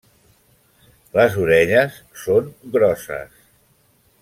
[1.17, 3.39] Les orelles són grosses.